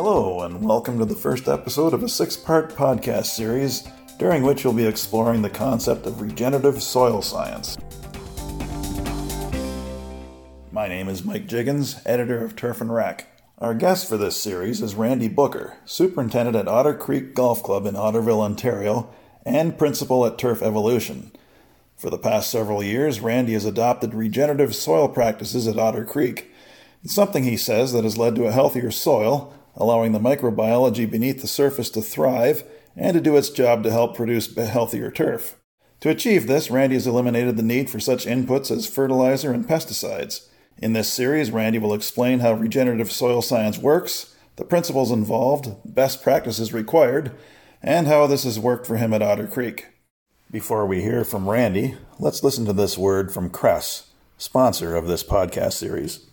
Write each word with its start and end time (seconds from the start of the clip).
Hello, 0.00 0.42
and 0.42 0.64
welcome 0.64 0.96
to 1.00 1.04
the 1.04 1.16
first 1.16 1.48
episode 1.48 1.92
of 1.92 2.04
a 2.04 2.08
six 2.08 2.36
part 2.36 2.72
podcast 2.72 3.34
series 3.34 3.82
during 4.16 4.44
which 4.44 4.64
we'll 4.64 4.72
be 4.72 4.86
exploring 4.86 5.42
the 5.42 5.50
concept 5.50 6.06
of 6.06 6.20
regenerative 6.20 6.80
soil 6.80 7.20
science. 7.20 7.76
My 10.70 10.86
name 10.86 11.08
is 11.08 11.24
Mike 11.24 11.48
Jiggins, 11.48 12.00
editor 12.06 12.44
of 12.44 12.54
Turf 12.54 12.80
and 12.80 12.94
Rec. 12.94 13.26
Our 13.58 13.74
guest 13.74 14.08
for 14.08 14.16
this 14.16 14.40
series 14.40 14.80
is 14.80 14.94
Randy 14.94 15.26
Booker, 15.26 15.78
superintendent 15.84 16.56
at 16.56 16.68
Otter 16.68 16.94
Creek 16.94 17.34
Golf 17.34 17.64
Club 17.64 17.84
in 17.84 17.96
Otterville, 17.96 18.42
Ontario, 18.42 19.12
and 19.44 19.76
principal 19.76 20.24
at 20.24 20.38
Turf 20.38 20.62
Evolution. 20.62 21.32
For 21.96 22.08
the 22.08 22.18
past 22.18 22.52
several 22.52 22.84
years, 22.84 23.18
Randy 23.18 23.54
has 23.54 23.64
adopted 23.64 24.14
regenerative 24.14 24.76
soil 24.76 25.08
practices 25.08 25.66
at 25.66 25.76
Otter 25.76 26.04
Creek. 26.04 26.52
It's 27.02 27.16
something 27.16 27.42
he 27.42 27.56
says 27.56 27.92
that 27.92 28.04
has 28.04 28.16
led 28.16 28.36
to 28.36 28.46
a 28.46 28.52
healthier 28.52 28.92
soil, 28.92 29.54
allowing 29.78 30.12
the 30.12 30.18
microbiology 30.18 31.10
beneath 31.10 31.40
the 31.40 31.46
surface 31.46 31.88
to 31.88 32.02
thrive 32.02 32.64
and 32.94 33.14
to 33.14 33.20
do 33.20 33.36
its 33.36 33.48
job 33.48 33.82
to 33.84 33.90
help 33.90 34.14
produce 34.14 34.54
healthier 34.54 35.10
turf. 35.10 35.56
To 36.00 36.10
achieve 36.10 36.46
this, 36.46 36.70
Randy 36.70 36.96
has 36.96 37.06
eliminated 37.06 37.56
the 37.56 37.62
need 37.62 37.88
for 37.88 37.98
such 37.98 38.26
inputs 38.26 38.70
as 38.70 38.86
fertilizer 38.86 39.52
and 39.52 39.66
pesticides. 39.66 40.48
In 40.76 40.92
this 40.92 41.12
series, 41.12 41.50
Randy 41.50 41.78
will 41.78 41.94
explain 41.94 42.40
how 42.40 42.52
regenerative 42.52 43.10
soil 43.10 43.40
science 43.40 43.78
works, 43.78 44.36
the 44.56 44.64
principles 44.64 45.10
involved, 45.10 45.74
best 45.84 46.22
practices 46.22 46.72
required, 46.72 47.32
and 47.82 48.06
how 48.06 48.26
this 48.26 48.44
has 48.44 48.58
worked 48.58 48.86
for 48.86 48.96
him 48.96 49.12
at 49.14 49.22
Otter 49.22 49.46
Creek. 49.46 49.86
Before 50.50 50.86
we 50.86 51.02
hear 51.02 51.24
from 51.24 51.48
Randy, 51.48 51.96
let's 52.18 52.42
listen 52.42 52.64
to 52.66 52.72
this 52.72 52.96
word 52.96 53.32
from 53.32 53.50
Kress, 53.50 54.10
sponsor 54.38 54.96
of 54.96 55.06
this 55.06 55.22
podcast 55.22 55.74
series. 55.74 56.27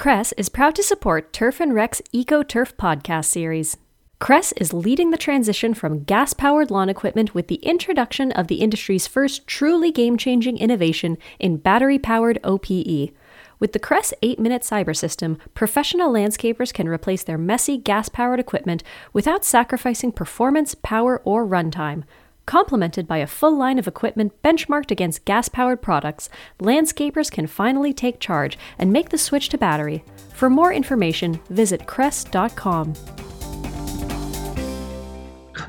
Kress 0.00 0.32
is 0.38 0.48
proud 0.48 0.74
to 0.76 0.82
support 0.82 1.30
Turf 1.30 1.60
and 1.60 1.74
Rec's 1.74 2.00
Eco 2.10 2.42
Turf 2.42 2.74
podcast 2.78 3.26
series. 3.26 3.76
Kress 4.18 4.52
is 4.52 4.72
leading 4.72 5.10
the 5.10 5.18
transition 5.18 5.74
from 5.74 6.04
gas 6.04 6.32
powered 6.32 6.70
lawn 6.70 6.88
equipment 6.88 7.34
with 7.34 7.48
the 7.48 7.56
introduction 7.56 8.32
of 8.32 8.46
the 8.46 8.62
industry's 8.62 9.06
first 9.06 9.46
truly 9.46 9.92
game 9.92 10.16
changing 10.16 10.56
innovation 10.56 11.18
in 11.38 11.58
battery 11.58 11.98
powered 11.98 12.38
OPE. 12.42 13.10
With 13.58 13.74
the 13.74 13.78
Kress 13.78 14.14
8 14.22 14.38
minute 14.38 14.62
cyber 14.62 14.96
system, 14.96 15.36
professional 15.52 16.10
landscapers 16.10 16.72
can 16.72 16.88
replace 16.88 17.22
their 17.22 17.36
messy 17.36 17.76
gas 17.76 18.08
powered 18.08 18.40
equipment 18.40 18.82
without 19.12 19.44
sacrificing 19.44 20.12
performance, 20.12 20.74
power, 20.74 21.20
or 21.26 21.46
runtime. 21.46 22.04
Complemented 22.46 23.06
by 23.06 23.18
a 23.18 23.26
full 23.26 23.56
line 23.56 23.78
of 23.78 23.86
equipment 23.86 24.32
benchmarked 24.42 24.90
against 24.90 25.24
gas 25.24 25.48
powered 25.48 25.80
products, 25.82 26.28
landscapers 26.60 27.30
can 27.30 27.46
finally 27.46 27.92
take 27.92 28.20
charge 28.20 28.58
and 28.78 28.92
make 28.92 29.10
the 29.10 29.18
switch 29.18 29.48
to 29.50 29.58
battery. 29.58 30.04
For 30.34 30.50
more 30.50 30.72
information, 30.72 31.40
visit 31.50 31.86
kress.com. 31.86 32.94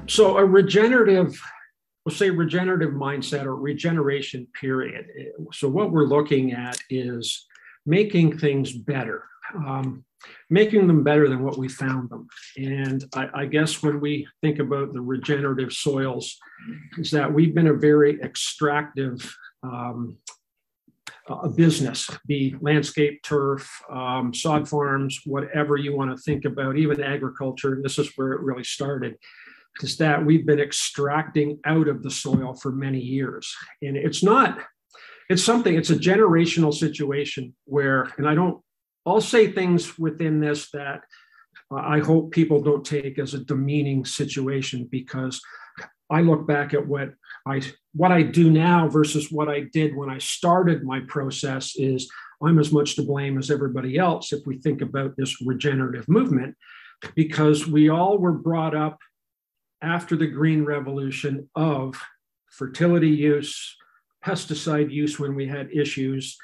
So, 0.08 0.38
a 0.38 0.46
regenerative, 0.46 1.40
we'll 2.06 2.16
say 2.16 2.30
regenerative 2.30 2.92
mindset 2.92 3.46
or 3.46 3.56
regeneration 3.56 4.48
period. 4.60 5.06
So, 5.54 5.70
what 5.70 5.92
we're 5.92 6.06
looking 6.06 6.54
at 6.54 6.78
is 6.90 7.46
making 7.86 8.38
things 8.40 8.74
better. 8.74 9.24
Um, 9.56 10.06
making 10.50 10.88
them 10.88 11.04
better 11.04 11.28
than 11.28 11.44
what 11.44 11.58
we 11.58 11.68
found 11.68 12.10
them. 12.10 12.28
And 12.58 13.04
I, 13.16 13.28
I, 13.34 13.46
guess 13.46 13.82
when 13.82 14.00
we 14.00 14.28
think 14.42 14.60
about 14.60 14.94
the 14.94 15.02
regenerative 15.02 15.74
soils, 15.74 16.38
is 16.98 17.12
that 17.12 17.34
we've 17.34 17.56
been 17.56 17.68
a 17.68 17.74
very 17.74 18.22
extractive 18.22 19.36
um, 19.64 20.18
business, 21.56 22.10
be 22.28 22.56
landscape, 22.62 23.22
turf, 23.24 23.70
um, 23.90 24.34
sod 24.34 24.68
farms, 24.68 25.22
whatever 25.26 25.78
you 25.78 25.96
want 25.96 26.16
to 26.16 26.22
think 26.22 26.46
about, 26.46 26.78
even 26.78 27.02
agriculture. 27.02 27.74
And 27.74 27.84
this 27.84 27.98
is 27.98 28.12
where 28.16 28.34
it 28.34 28.42
really 28.42 28.64
started. 28.64 29.16
Is 29.82 29.98
that 29.98 30.26
we've 30.26 30.46
been 30.46 30.60
extracting 30.60 31.60
out 31.66 31.88
of 31.88 32.04
the 32.04 32.12
soil 32.12 32.54
for 32.54 32.72
many 32.72 33.00
years. 33.00 33.56
And 33.82 33.96
it's 33.96 34.22
not, 34.22 34.60
it's 35.30 35.44
something, 35.44 35.76
it's 35.76 35.90
a 35.90 35.96
generational 35.96 36.74
situation 36.74 37.56
where, 37.66 38.12
and 38.18 38.28
I 38.28 38.36
don't 38.36 38.62
I'll 39.06 39.22
say 39.22 39.52
things 39.52 39.98
within 39.98 40.40
this 40.40 40.70
that 40.72 41.02
uh, 41.72 41.76
I 41.76 42.00
hope 42.00 42.32
people 42.32 42.62
don't 42.62 42.86
take 42.86 43.18
as 43.18 43.34
a 43.34 43.44
demeaning 43.44 44.06
situation 44.06 44.88
because 44.92 45.42
I 46.10 46.22
look 46.22 46.46
back 46.46 46.74
at 46.74 46.88
what 46.88 47.14
I 47.48 47.62
what 47.94 48.12
I 48.12 48.22
do 48.22 48.52
now 48.52 48.88
versus 48.88 49.32
what 49.32 49.50
I 49.50 49.62
did 49.74 49.96
when 49.96 50.10
I 50.10 50.20
started 50.20 50.84
my 50.84 51.00
process 51.08 51.76
is 51.76 52.10
I'm 52.44 52.60
as 52.60 52.72
much 52.72 52.96
to 52.96 53.04
blame 53.04 53.38
as 53.38 53.50
everybody 53.50 53.98
else 53.98 54.34
if 54.34 54.46
we 54.46 54.58
think 54.58 54.82
about 54.82 55.16
this 55.18 55.42
regenerative 55.42 56.08
movement 56.08 56.56
because 57.16 57.68
we 57.68 57.90
all 57.90 58.18
were 58.18 58.34
brought 58.34 58.76
up 58.76 59.00
after 59.82 60.16
the 60.16 60.28
green 60.28 60.64
revolution 60.64 61.50
of 61.56 62.00
fertility 62.52 63.10
use 63.10 63.76
pesticide 64.24 64.92
use 64.92 65.20
when 65.20 65.34
we 65.34 65.48
had 65.48 65.72
issues 65.74 66.38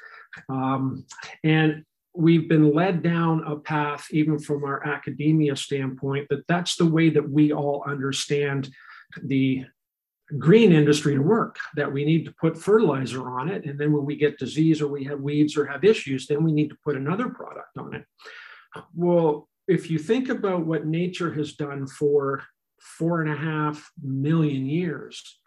um, 0.48 1.04
and 1.44 1.84
we've 2.18 2.48
been 2.48 2.74
led 2.74 3.00
down 3.00 3.44
a 3.46 3.56
path, 3.56 4.08
even 4.10 4.40
from 4.40 4.64
our 4.64 4.84
academia 4.84 5.54
standpoint, 5.54 6.26
that 6.28 6.44
that's 6.48 6.74
the 6.74 6.84
way 6.84 7.10
that 7.10 7.30
we 7.30 7.52
all 7.52 7.84
understand 7.86 8.68
the 9.22 9.64
green 10.36 10.72
industry 10.72 11.14
to 11.14 11.22
work 11.22 11.56
that 11.76 11.90
we 11.90 12.04
need 12.04 12.24
to 12.24 12.34
put 12.38 12.58
fertilizer 12.58 13.30
on 13.30 13.48
it 13.48 13.64
and 13.64 13.80
then 13.80 13.90
when 13.90 14.04
we 14.04 14.14
get 14.14 14.38
disease 14.38 14.82
or 14.82 14.88
we 14.88 15.02
have 15.02 15.18
weeds 15.20 15.56
or 15.56 15.64
have 15.64 15.84
issues 15.84 16.26
then 16.26 16.44
we 16.44 16.52
need 16.52 16.68
to 16.68 16.76
put 16.84 16.96
another 16.96 17.30
product 17.30 17.78
on 17.78 17.94
it. 17.94 18.04
Well 18.94 19.48
if 19.68 19.90
you 19.90 19.98
think 19.98 20.28
about 20.28 20.66
what 20.66 20.84
nature 20.84 21.32
has 21.32 21.54
done 21.54 21.86
for 21.86 22.42
four 22.78 23.22
and 23.22 23.32
a 23.32 23.36
half 23.36 23.90
million 24.02 24.66
years 24.66 25.40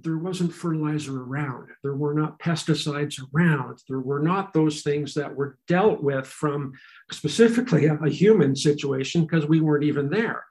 there 0.00 0.18
wasn't 0.18 0.54
fertilizer 0.54 1.22
around. 1.22 1.68
There 1.82 1.94
were 1.94 2.14
not 2.14 2.38
pesticides 2.38 3.20
around. 3.34 3.78
There 3.88 4.00
were 4.00 4.20
not 4.20 4.52
those 4.52 4.82
things 4.82 5.14
that 5.14 5.34
were 5.34 5.58
dealt 5.68 6.02
with 6.02 6.26
from 6.26 6.72
specifically 7.10 7.86
a, 7.86 7.94
a 7.96 8.08
human 8.08 8.56
situation 8.56 9.22
because 9.22 9.46
we 9.46 9.60
weren't 9.60 9.84
even 9.84 10.10
there. 10.10 10.44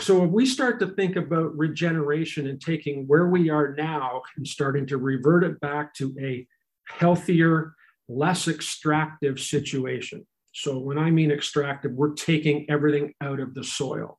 So 0.00 0.24
if 0.24 0.30
we 0.30 0.44
start 0.44 0.80
to 0.80 0.88
think 0.88 1.16
about 1.16 1.56
regeneration 1.56 2.48
and 2.48 2.60
taking 2.60 3.06
where 3.06 3.28
we 3.28 3.48
are 3.48 3.74
now 3.74 4.22
and 4.36 4.46
starting 4.46 4.86
to 4.88 4.98
revert 4.98 5.44
it 5.44 5.60
back 5.60 5.94
to 5.94 6.14
a 6.20 6.46
healthier, 6.88 7.74
less 8.08 8.48
extractive 8.48 9.38
situation. 9.38 10.26
So 10.52 10.78
when 10.78 10.98
I 10.98 11.10
mean 11.10 11.30
extractive, 11.30 11.92
we're 11.92 12.14
taking 12.14 12.66
everything 12.68 13.14
out 13.20 13.40
of 13.40 13.54
the 13.54 13.64
soil. 13.64 14.18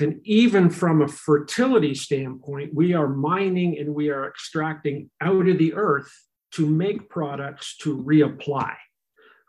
And 0.00 0.20
even 0.24 0.70
from 0.70 1.02
a 1.02 1.08
fertility 1.08 1.94
standpoint, 1.94 2.74
we 2.74 2.94
are 2.94 3.08
mining 3.08 3.78
and 3.78 3.94
we 3.94 4.10
are 4.10 4.28
extracting 4.28 5.10
out 5.20 5.48
of 5.48 5.58
the 5.58 5.74
earth 5.74 6.12
to 6.52 6.66
make 6.66 7.10
products 7.10 7.76
to 7.78 8.02
reapply. 8.02 8.74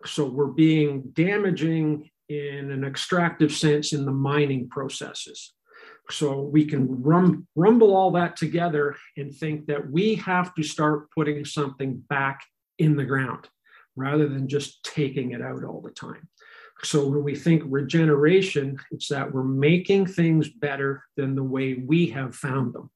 So 0.06 0.25
we're 0.25 0.47
being 0.47 1.12
damaging 1.13 2.09
in 2.29 2.72
an 2.72 2.84
extractive 2.84 3.51
sense 3.51 3.94
in 3.94 4.06
the 4.06 4.12
mining 4.12 4.69
processes. 4.69 5.53
So 6.12 6.41
we 6.41 6.66
can 6.66 7.01
rum, 7.03 7.47
rumble 7.56 7.95
all 7.95 8.12
that 8.12 8.35
together 8.35 8.95
and 9.18 9.34
think 9.34 9.68
that 9.68 9.89
we 9.89 10.16
have 10.16 10.53
to 10.56 10.63
start 10.63 11.12
putting 11.12 11.45
something 11.45 12.03
back 12.09 12.41
in 12.78 12.95
the 12.95 13.06
ground 13.06 13.47
rather 13.95 14.28
than 14.28 14.47
just 14.47 14.84
taking 14.84 15.31
it 15.31 15.41
out 15.41 15.63
all 15.63 15.81
the 15.81 15.91
time. 15.91 16.28
So 16.84 17.07
when 17.07 17.23
we 17.23 17.35
think 17.35 17.63
regeneration, 17.66 18.79
it's 18.91 19.09
that 19.09 19.31
we're 19.31 19.44
making 19.44 20.06
things 20.06 20.50
better 20.50 21.03
than 21.17 21.35
the 21.35 21.44
way 21.44 21.75
we 21.75 22.07
have 22.07 22.35
found 22.35 22.73
them. 22.73 22.90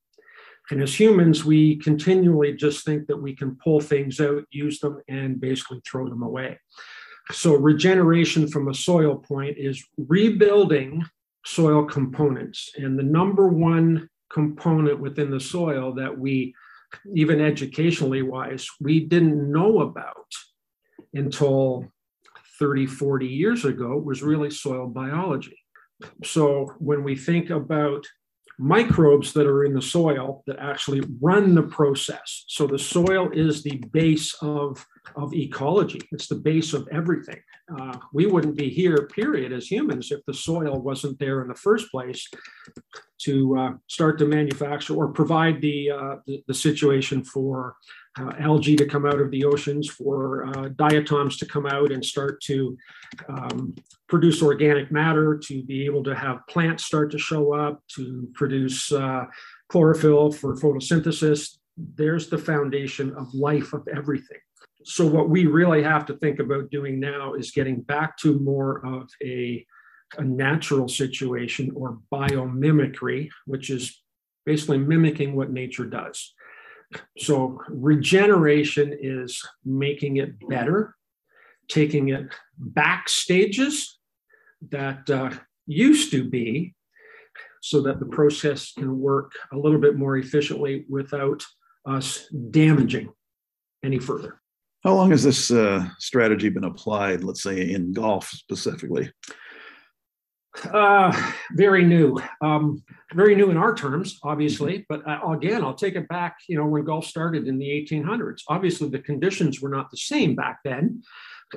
And 0.71 0.81
as 0.81 0.97
humans, 0.97 1.43
we 1.43 1.75
continually 1.77 2.53
just 2.53 2.85
think 2.85 3.07
that 3.07 3.17
we 3.17 3.35
can 3.35 3.57
pull 3.57 3.81
things 3.81 4.21
out, 4.21 4.45
use 4.51 4.79
them, 4.79 5.01
and 5.09 5.39
basically 5.39 5.81
throw 5.85 6.07
them 6.07 6.23
away. 6.23 6.59
So, 7.31 7.53
regeneration 7.55 8.47
from 8.47 8.69
a 8.69 8.73
soil 8.73 9.17
point 9.17 9.57
is 9.57 9.83
rebuilding 9.97 11.05
soil 11.45 11.85
components. 11.85 12.71
And 12.77 12.97
the 12.97 13.03
number 13.03 13.47
one 13.47 14.09
component 14.31 14.99
within 14.99 15.29
the 15.29 15.39
soil 15.39 15.93
that 15.95 16.17
we, 16.17 16.53
even 17.13 17.41
educationally 17.41 18.21
wise, 18.21 18.67
we 18.79 19.01
didn't 19.01 19.51
know 19.51 19.81
about 19.81 20.27
until 21.13 21.91
30, 22.59 22.85
40 22.85 23.27
years 23.27 23.65
ago 23.65 23.97
was 23.97 24.23
really 24.23 24.49
soil 24.49 24.87
biology. 24.87 25.57
So 26.23 26.73
when 26.79 27.03
we 27.03 27.15
think 27.15 27.49
about 27.49 28.05
microbes 28.59 29.33
that 29.33 29.47
are 29.47 29.63
in 29.63 29.73
the 29.73 29.81
soil 29.81 30.43
that 30.45 30.59
actually 30.59 31.01
run 31.21 31.55
the 31.55 31.63
process. 31.63 32.45
So 32.47 32.67
the 32.67 32.77
soil 32.77 33.29
is 33.33 33.63
the 33.63 33.77
base 33.91 34.35
of, 34.41 34.85
of 35.15 35.33
ecology, 35.33 36.01
it's 36.11 36.27
the 36.27 36.35
base 36.35 36.73
of 36.73 36.87
everything. 36.91 37.41
Uh, 37.79 37.97
we 38.13 38.25
wouldn't 38.25 38.57
be 38.57 38.69
here, 38.69 39.07
period, 39.07 39.51
as 39.53 39.67
humans, 39.67 40.11
if 40.11 40.19
the 40.27 40.33
soil 40.33 40.79
wasn't 40.79 41.17
there 41.19 41.41
in 41.41 41.47
the 41.47 41.55
first 41.55 41.89
place 41.91 42.27
to 43.21 43.57
uh, 43.57 43.71
start 43.87 44.19
to 44.19 44.25
manufacture 44.25 44.93
or 44.93 45.07
provide 45.07 45.61
the, 45.61 45.89
uh, 45.89 46.15
the, 46.27 46.43
the, 46.47 46.53
situation 46.53 47.23
for 47.23 47.75
uh, 48.19 48.31
algae 48.39 48.75
to 48.75 48.85
come 48.85 49.05
out 49.05 49.19
of 49.19 49.31
the 49.31 49.43
oceans, 49.43 49.89
for 49.89 50.45
uh, 50.47 50.69
diatoms 50.69 51.37
to 51.37 51.45
come 51.45 51.65
out 51.65 51.91
and 51.91 52.05
start 52.05 52.41
to 52.41 52.77
um, 53.27 53.75
produce 54.07 54.41
organic 54.41 54.91
matter, 54.91 55.37
to 55.37 55.63
be 55.63 55.85
able 55.85 56.03
to 56.03 56.15
have 56.15 56.45
plants 56.47 56.85
start 56.85 57.11
to 57.11 57.17
show 57.17 57.53
up, 57.53 57.81
to 57.95 58.27
produce 58.33 58.91
uh, 58.91 59.25
chlorophyll 59.69 60.31
for 60.31 60.55
photosynthesis. 60.55 61.57
There's 61.75 62.29
the 62.29 62.37
foundation 62.37 63.13
of 63.15 63.33
life 63.33 63.73
of 63.73 63.87
everything. 63.87 64.37
So, 64.85 65.07
what 65.07 65.29
we 65.29 65.45
really 65.45 65.81
have 65.81 66.05
to 66.07 66.17
think 66.17 66.39
about 66.39 66.69
doing 66.69 66.99
now 66.99 67.33
is 67.33 67.51
getting 67.51 67.81
back 67.81 68.17
to 68.17 68.39
more 68.39 68.85
of 68.85 69.09
a, 69.23 69.65
a 70.17 70.23
natural 70.23 70.87
situation 70.87 71.71
or 71.75 71.99
biomimicry, 72.11 73.29
which 73.45 73.69
is 73.69 74.03
basically 74.45 74.77
mimicking 74.77 75.35
what 75.35 75.51
nature 75.51 75.85
does. 75.85 76.33
So, 77.17 77.59
regeneration 77.69 78.97
is 78.99 79.41
making 79.65 80.17
it 80.17 80.47
better, 80.47 80.95
taking 81.67 82.09
it 82.09 82.27
back 82.57 83.09
stages 83.09 83.99
that 84.69 85.09
uh, 85.09 85.31
used 85.67 86.11
to 86.11 86.29
be 86.29 86.75
so 87.61 87.81
that 87.81 87.99
the 87.99 88.05
process 88.05 88.73
can 88.73 88.99
work 88.99 89.31
a 89.53 89.57
little 89.57 89.79
bit 89.79 89.95
more 89.95 90.17
efficiently 90.17 90.85
without 90.89 91.43
us 91.85 92.27
damaging 92.51 93.09
any 93.83 93.99
further. 93.99 94.41
How 94.83 94.95
long 94.95 95.11
has 95.11 95.23
this 95.23 95.49
uh, 95.49 95.87
strategy 95.97 96.49
been 96.49 96.65
applied, 96.65 97.23
let's 97.23 97.41
say 97.41 97.71
in 97.71 97.93
golf 97.93 98.27
specifically? 98.27 99.09
Uh, 100.71 101.31
very 101.53 101.83
new. 101.83 102.19
Um, 102.41 102.83
very 103.13 103.35
new 103.35 103.49
in 103.49 103.57
our 103.57 103.73
terms, 103.73 104.19
obviously. 104.23 104.85
But 104.87 105.07
uh, 105.07 105.31
again, 105.31 105.63
I'll 105.63 105.73
take 105.73 105.95
it 105.95 106.07
back. 106.07 106.37
You 106.47 106.57
know, 106.57 106.65
when 106.65 106.85
golf 106.85 107.05
started 107.05 107.47
in 107.47 107.57
the 107.57 107.67
1800s, 107.67 108.41
obviously 108.47 108.89
the 108.89 108.99
conditions 108.99 109.61
were 109.61 109.69
not 109.69 109.89
the 109.89 109.97
same 109.97 110.35
back 110.35 110.59
then. 110.63 111.03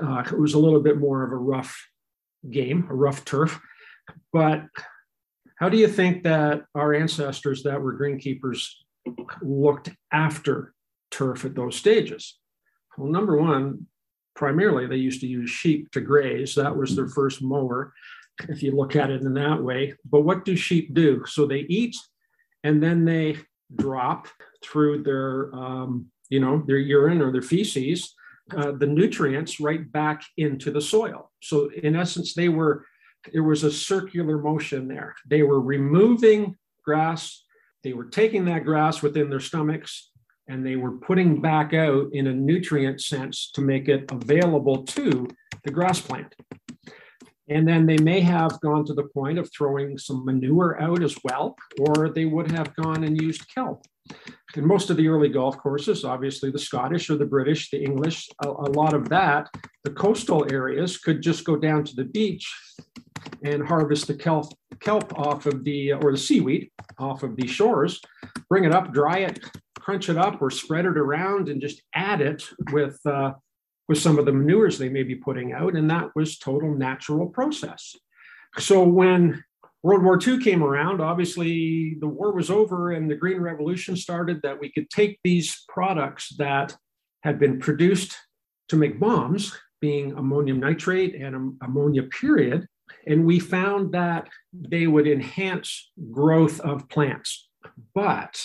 Uh, 0.00 0.22
it 0.26 0.38
was 0.38 0.54
a 0.54 0.58
little 0.58 0.80
bit 0.80 0.98
more 0.98 1.24
of 1.24 1.32
a 1.32 1.36
rough 1.36 1.76
game, 2.50 2.86
a 2.90 2.94
rough 2.94 3.24
turf. 3.24 3.60
But 4.32 4.64
how 5.58 5.68
do 5.68 5.76
you 5.76 5.88
think 5.88 6.22
that 6.24 6.62
our 6.74 6.94
ancestors 6.94 7.62
that 7.62 7.80
were 7.80 7.98
greenkeepers 7.98 8.66
looked 9.40 9.90
after 10.12 10.74
turf 11.10 11.44
at 11.44 11.54
those 11.54 11.76
stages? 11.76 12.38
Well, 12.96 13.10
number 13.10 13.36
one, 13.36 13.86
primarily 14.34 14.86
they 14.86 14.96
used 14.96 15.20
to 15.22 15.26
use 15.26 15.50
sheep 15.50 15.90
to 15.92 16.00
graze. 16.00 16.54
That 16.54 16.76
was 16.76 16.94
their 16.94 17.08
first 17.08 17.42
mower 17.42 17.92
if 18.48 18.62
you 18.62 18.72
look 18.72 18.96
at 18.96 19.10
it 19.10 19.22
in 19.22 19.34
that 19.34 19.62
way. 19.62 19.94
But 20.04 20.22
what 20.22 20.44
do 20.44 20.56
sheep 20.56 20.94
do? 20.94 21.24
So 21.26 21.46
they 21.46 21.60
eat 21.60 21.96
and 22.64 22.82
then 22.82 23.04
they 23.04 23.38
drop 23.74 24.28
through 24.62 25.02
their, 25.02 25.54
um, 25.54 26.06
you 26.28 26.40
know, 26.40 26.62
their 26.66 26.78
urine 26.78 27.22
or 27.22 27.32
their 27.32 27.42
feces, 27.42 28.14
uh, 28.56 28.72
the 28.72 28.86
nutrients 28.86 29.60
right 29.60 29.90
back 29.90 30.22
into 30.36 30.70
the 30.70 30.80
soil. 30.80 31.30
So 31.40 31.70
in 31.82 31.96
essence, 31.96 32.34
they 32.34 32.48
were, 32.48 32.84
there 33.32 33.42
was 33.42 33.64
a 33.64 33.72
circular 33.72 34.38
motion 34.38 34.88
there. 34.88 35.14
They 35.26 35.42
were 35.42 35.60
removing 35.60 36.56
grass, 36.84 37.44
they 37.82 37.92
were 37.92 38.04
taking 38.04 38.44
that 38.46 38.64
grass 38.64 39.02
within 39.02 39.30
their 39.30 39.40
stomachs, 39.40 40.10
and 40.48 40.64
they 40.64 40.76
were 40.76 40.92
putting 40.92 41.40
back 41.40 41.74
out 41.74 42.08
in 42.12 42.28
a 42.28 42.34
nutrient 42.34 43.00
sense 43.00 43.50
to 43.54 43.60
make 43.60 43.88
it 43.88 44.10
available 44.10 44.84
to 44.84 45.26
the 45.64 45.70
grass 45.70 46.00
plant. 46.00 46.32
And 47.48 47.66
then 47.66 47.86
they 47.86 47.98
may 47.98 48.20
have 48.20 48.60
gone 48.60 48.84
to 48.86 48.94
the 48.94 49.04
point 49.14 49.38
of 49.38 49.50
throwing 49.52 49.98
some 49.98 50.24
manure 50.24 50.80
out 50.80 51.02
as 51.02 51.16
well, 51.22 51.56
or 51.78 52.08
they 52.08 52.24
would 52.24 52.50
have 52.50 52.74
gone 52.74 53.04
and 53.04 53.20
used 53.20 53.52
kelp. 53.54 53.84
In 54.56 54.66
most 54.66 54.90
of 54.90 54.96
the 54.96 55.08
early 55.08 55.28
golf 55.28 55.58
courses, 55.58 56.04
obviously 56.04 56.50
the 56.50 56.58
Scottish 56.58 57.10
or 57.10 57.16
the 57.16 57.26
British, 57.26 57.70
the 57.70 57.82
English, 57.82 58.28
a, 58.44 58.48
a 58.48 58.70
lot 58.70 58.94
of 58.94 59.08
that, 59.10 59.48
the 59.84 59.90
coastal 59.90 60.46
areas 60.52 60.98
could 60.98 61.22
just 61.22 61.44
go 61.44 61.56
down 61.56 61.84
to 61.84 61.94
the 61.94 62.04
beach 62.04 62.52
and 63.42 63.66
harvest 63.66 64.06
the 64.06 64.14
kelp, 64.14 64.52
kelp 64.80 65.16
off 65.18 65.46
of 65.46 65.64
the, 65.64 65.92
or 65.92 66.12
the 66.12 66.18
seaweed 66.18 66.70
off 66.98 67.22
of 67.22 67.36
the 67.36 67.46
shores, 67.46 68.00
bring 68.48 68.64
it 68.64 68.72
up, 68.72 68.92
dry 68.92 69.18
it, 69.18 69.44
crunch 69.78 70.08
it 70.08 70.16
up, 70.16 70.40
or 70.40 70.50
spread 70.50 70.84
it 70.84 70.96
around 70.96 71.48
and 71.48 71.60
just 71.60 71.82
add 71.94 72.20
it 72.20 72.42
with 72.72 72.98
uh, 73.06 73.32
with 73.88 73.98
some 73.98 74.18
of 74.18 74.26
the 74.26 74.32
manures 74.32 74.78
they 74.78 74.88
may 74.88 75.02
be 75.02 75.14
putting 75.14 75.52
out, 75.52 75.74
and 75.74 75.88
that 75.90 76.10
was 76.14 76.38
total 76.38 76.74
natural 76.74 77.28
process. 77.28 77.94
So 78.58 78.82
when 78.82 79.44
World 79.82 80.02
War 80.02 80.18
II 80.20 80.42
came 80.42 80.62
around, 80.62 81.00
obviously 81.00 81.96
the 82.00 82.08
war 82.08 82.32
was 82.32 82.50
over 82.50 82.92
and 82.92 83.10
the 83.10 83.14
Green 83.14 83.40
Revolution 83.40 83.96
started, 83.96 84.40
that 84.42 84.58
we 84.58 84.72
could 84.72 84.90
take 84.90 85.20
these 85.22 85.64
products 85.68 86.34
that 86.38 86.76
had 87.22 87.38
been 87.38 87.58
produced 87.60 88.16
to 88.68 88.76
make 88.76 88.98
bombs, 88.98 89.56
being 89.80 90.12
ammonium 90.12 90.58
nitrate 90.58 91.14
and 91.14 91.56
ammonia 91.62 92.02
period, 92.04 92.66
and 93.06 93.24
we 93.24 93.38
found 93.38 93.92
that 93.92 94.28
they 94.52 94.86
would 94.86 95.06
enhance 95.06 95.92
growth 96.10 96.58
of 96.60 96.88
plants. 96.88 97.48
But 97.94 98.44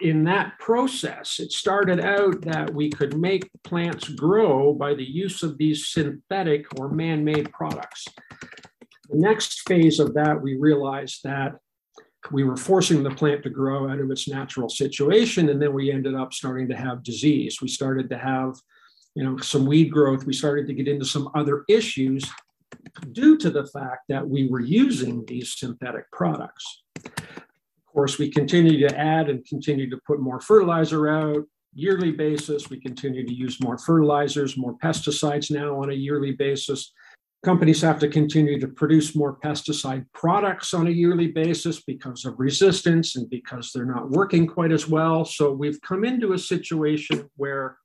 in 0.00 0.24
that 0.24 0.58
process, 0.58 1.38
it 1.40 1.52
started 1.52 2.00
out 2.00 2.40
that 2.42 2.72
we 2.72 2.90
could 2.90 3.16
make 3.16 3.50
plants 3.64 4.08
grow 4.08 4.72
by 4.72 4.94
the 4.94 5.04
use 5.04 5.42
of 5.42 5.58
these 5.58 5.88
synthetic 5.88 6.66
or 6.78 6.88
man 6.88 7.24
made 7.24 7.52
products. 7.52 8.06
The 9.10 9.18
next 9.18 9.66
phase 9.68 10.00
of 10.00 10.14
that, 10.14 10.40
we 10.40 10.56
realized 10.56 11.20
that 11.24 11.56
we 12.30 12.44
were 12.44 12.56
forcing 12.56 13.02
the 13.02 13.10
plant 13.10 13.42
to 13.44 13.50
grow 13.50 13.88
out 13.90 14.00
of 14.00 14.10
its 14.10 14.28
natural 14.28 14.68
situation, 14.68 15.48
and 15.48 15.60
then 15.60 15.72
we 15.72 15.90
ended 15.90 16.14
up 16.14 16.32
starting 16.32 16.68
to 16.68 16.76
have 16.76 17.02
disease. 17.02 17.58
We 17.62 17.68
started 17.68 18.10
to 18.10 18.18
have 18.18 18.54
you 19.14 19.24
know, 19.24 19.36
some 19.38 19.66
weed 19.66 19.90
growth. 19.90 20.24
We 20.24 20.32
started 20.32 20.66
to 20.66 20.74
get 20.74 20.88
into 20.88 21.04
some 21.04 21.28
other 21.34 21.64
issues 21.68 22.24
due 23.12 23.36
to 23.38 23.50
the 23.50 23.66
fact 23.66 24.02
that 24.08 24.28
we 24.28 24.48
were 24.48 24.60
using 24.60 25.24
these 25.26 25.58
synthetic 25.58 26.10
products 26.12 26.82
course, 27.98 28.16
we 28.16 28.30
continue 28.30 28.78
to 28.78 28.96
add 28.96 29.28
and 29.28 29.44
continue 29.44 29.90
to 29.90 29.98
put 30.06 30.20
more 30.20 30.40
fertilizer 30.40 31.08
out 31.08 31.44
yearly 31.74 32.12
basis. 32.12 32.70
We 32.70 32.78
continue 32.78 33.26
to 33.26 33.34
use 33.34 33.60
more 33.60 33.76
fertilizers, 33.76 34.56
more 34.56 34.78
pesticides 34.78 35.50
now 35.50 35.82
on 35.82 35.90
a 35.90 35.94
yearly 35.94 36.30
basis. 36.30 36.92
Companies 37.44 37.82
have 37.82 37.98
to 37.98 38.06
continue 38.06 38.60
to 38.60 38.68
produce 38.68 39.16
more 39.16 39.36
pesticide 39.40 40.06
products 40.14 40.74
on 40.74 40.86
a 40.86 40.90
yearly 40.90 41.26
basis 41.26 41.82
because 41.82 42.24
of 42.24 42.38
resistance 42.38 43.16
and 43.16 43.28
because 43.30 43.72
they're 43.74 43.84
not 43.84 44.10
working 44.10 44.46
quite 44.46 44.70
as 44.70 44.86
well. 44.86 45.24
So 45.24 45.50
we've 45.50 45.80
come 45.80 46.04
into 46.04 46.34
a 46.34 46.38
situation 46.38 47.28
where 47.34 47.78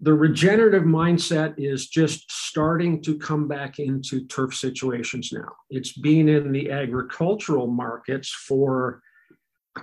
the 0.00 0.14
regenerative 0.14 0.82
mindset 0.82 1.54
is 1.58 1.86
just 1.86 2.24
starting 2.28 3.00
to 3.02 3.16
come 3.18 3.46
back 3.46 3.78
into 3.78 4.26
turf 4.26 4.52
situations 4.52 5.30
now. 5.32 5.52
It's 5.70 5.92
been 5.92 6.28
in 6.28 6.50
the 6.50 6.72
agricultural 6.72 7.68
markets 7.68 8.30
for 8.48 9.00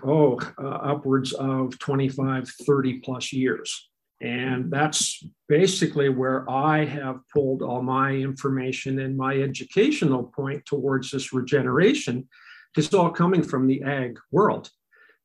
oh, 0.04 0.40
uh, 0.62 0.68
upwards 0.68 1.34
of 1.34 1.78
25, 1.80 2.50
30 2.50 3.00
plus 3.00 3.34
years. 3.34 3.90
And 4.22 4.72
that's 4.72 5.24
basically 5.50 6.10
where 6.10 6.48
I 6.50 6.86
have 6.86 7.22
pulled 7.34 7.64
all 7.64 7.82
my 7.82 8.12
information 8.12 9.00
and 9.00 9.18
my 9.18 9.36
educational 9.36 10.24
point 10.24 10.66
towards 10.66 11.10
this 11.10 11.34
regeneration. 11.34 12.30
It's 12.78 12.94
all 12.94 13.10
coming 13.10 13.42
from 13.42 13.68
the 13.68 13.82
ag 13.84 14.20
world 14.32 14.70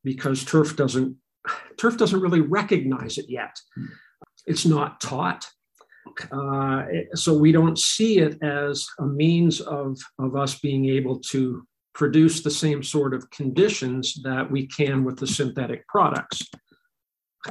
because 0.03 0.45
turf 0.45 0.77
doesn't 0.77 1.17
turf 1.79 1.97
doesn't 1.97 2.21
really 2.21 2.41
recognize 2.41 3.19
it 3.19 3.27
yet. 3.29 3.57
It's 4.47 4.65
not 4.65 5.01
taught. 5.01 5.47
Uh, 6.33 6.85
so 7.15 7.37
we 7.37 7.53
don't 7.53 7.79
see 7.79 8.19
it 8.19 8.43
as 8.43 8.87
a 8.99 9.05
means 9.05 9.61
of, 9.61 9.99
of 10.19 10.37
us 10.37 10.59
being 10.59 10.87
able 10.87 11.19
to 11.19 11.67
produce 11.97 12.43
the 12.43 12.50
same 12.50 12.83
sort 12.83 13.15
of 13.15 13.29
conditions 13.31 14.21
that 14.23 14.49
we 14.49 14.67
can 14.67 15.03
with 15.03 15.19
the 15.19 15.26
synthetic 15.26 15.88
products. 15.88 16.47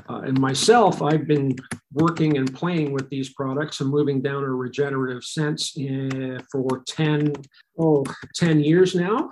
Uh, 0.07 0.19
and 0.19 0.39
myself, 0.39 1.01
I've 1.01 1.25
been 1.25 1.55
working 1.93 2.37
and 2.37 2.53
playing 2.53 2.93
with 2.93 3.09
these 3.09 3.33
products 3.33 3.81
and 3.81 3.89
moving 3.89 4.21
down 4.21 4.43
a 4.43 4.49
regenerative 4.49 5.23
sense 5.23 5.75
in, 5.77 6.39
for 6.51 6.83
10, 6.87 7.33
oh, 7.79 8.03
10 8.35 8.59
years 8.59 8.93
now, 8.93 9.31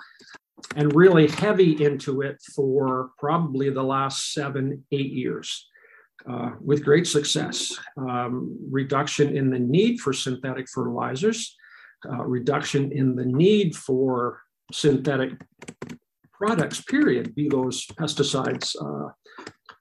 and 0.75 0.95
really 0.95 1.27
heavy 1.27 1.83
into 1.85 2.21
it 2.21 2.37
for 2.55 3.11
probably 3.19 3.69
the 3.69 3.83
last 3.83 4.33
seven, 4.33 4.83
eight 4.91 5.11
years. 5.11 5.69
Uh, 6.27 6.51
with 6.61 6.85
great 6.85 7.05
success. 7.05 7.77
Um, 7.97 8.57
reduction 8.71 9.35
in 9.35 9.49
the 9.49 9.59
need 9.59 9.99
for 9.99 10.13
synthetic 10.13 10.69
fertilizers, 10.69 11.53
uh, 12.09 12.23
reduction 12.23 12.93
in 12.93 13.13
the 13.13 13.25
need 13.25 13.75
for 13.75 14.39
synthetic 14.71 15.33
products, 16.31 16.81
period, 16.81 17.33
be 17.35 17.47
those 17.47 17.85
pesticides, 17.87 18.75
uh, 18.81 19.09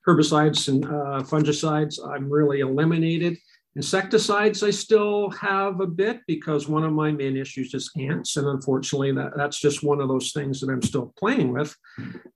herbicides, 0.07 0.69
and 0.69 0.85
uh, 0.85 1.23
fungicides. 1.23 1.99
I'm 2.09 2.31
really 2.31 2.61
eliminated. 2.61 3.37
Insecticides, 3.75 4.62
I 4.62 4.71
still 4.71 5.31
have 5.31 5.81
a 5.81 5.87
bit 5.87 6.21
because 6.27 6.69
one 6.69 6.85
of 6.85 6.93
my 6.93 7.11
main 7.11 7.39
issues 7.39 7.73
is 7.73 7.91
ants. 7.99 8.37
And 8.37 8.47
unfortunately, 8.47 9.12
that, 9.12 9.33
that's 9.35 9.59
just 9.59 9.83
one 9.83 10.01
of 10.01 10.09
those 10.09 10.33
things 10.33 10.61
that 10.61 10.71
I'm 10.71 10.83
still 10.83 11.15
playing 11.19 11.53
with 11.53 11.75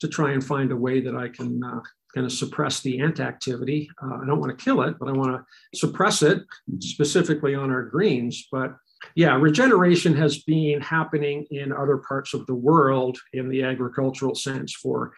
to 0.01 0.09
try 0.09 0.33
and 0.33 0.43
find 0.43 0.73
a 0.73 0.77
way 0.77 1.01
that 1.01 1.15
I 1.15 1.29
can 1.29 1.63
uh, 1.63 1.81
going 2.17 2.29
to 2.29 2.35
suppress 2.35 2.81
the 2.81 2.99
ant 2.99 3.21
activity. 3.21 3.91
Uh, 4.03 4.17
I 4.23 4.27
don't 4.27 4.41
want 4.41 4.59
to 4.59 4.65
kill 4.65 4.81
it, 4.83 4.99
but 4.99 5.09
I 5.09 5.13
want 5.13 5.33
to 5.33 5.79
suppress 5.79 6.23
it 6.23 6.43
specifically 6.81 7.55
on 7.55 7.71
our 7.71 7.83
greens. 7.83 8.49
But 8.51 8.75
yeah, 9.15 9.37
regeneration 9.37 10.17
has 10.17 10.43
been 10.43 10.81
happening 10.81 11.47
in 11.51 11.73
other 11.73 11.99
parts 11.99 12.33
of 12.33 12.47
the 12.47 12.55
world 12.55 13.19
in 13.35 13.51
the 13.51 13.63
agricultural 13.65 14.35
sense 14.35 14.73
for 14.73 15.13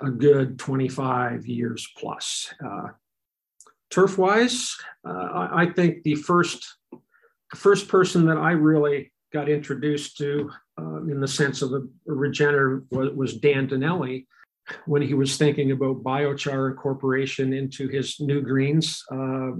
a 0.00 0.10
good 0.10 0.58
25 0.58 1.46
years 1.46 1.86
plus. 1.98 2.52
Uh, 2.64 2.88
turf 3.90 4.16
wise, 4.16 4.74
uh, 5.06 5.48
I 5.52 5.66
think 5.76 6.02
the 6.02 6.14
first 6.14 6.66
first 7.54 7.88
person 7.88 8.26
that 8.26 8.36
I 8.36 8.52
really 8.52 9.10
got 9.32 9.48
introduced 9.48 10.16
to 10.18 10.50
uh, 10.78 11.02
in 11.04 11.20
the 11.20 11.28
sense 11.28 11.62
of 11.62 11.72
a, 11.72 11.82
regenerative 12.06 12.86
was, 12.90 13.10
was, 13.14 13.36
Dan 13.38 13.66
Dinelli 13.68 14.26
when 14.86 15.02
he 15.02 15.14
was 15.14 15.36
thinking 15.36 15.72
about 15.72 16.02
biochar 16.02 16.70
incorporation 16.70 17.52
into 17.52 17.88
his 17.88 18.20
new 18.20 18.40
greens 18.40 19.02
uh, 19.12 19.52